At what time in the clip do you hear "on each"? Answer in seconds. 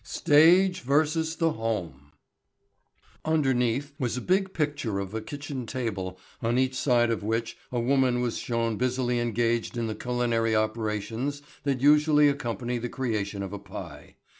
6.41-6.73